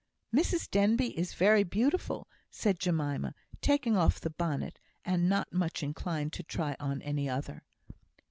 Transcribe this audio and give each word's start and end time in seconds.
"Mrs 0.35 0.67
Denbigh 0.67 1.13
is 1.15 1.35
very 1.35 1.63
beautiful," 1.63 2.27
said 2.49 2.79
Jemima, 2.79 3.35
taking 3.61 3.95
off 3.95 4.19
the 4.19 4.31
bonnet, 4.31 4.79
and 5.05 5.29
not 5.29 5.53
much 5.53 5.83
inclined 5.83 6.33
to 6.33 6.41
try 6.41 6.75
on 6.79 7.03
any 7.03 7.29
other. 7.29 7.61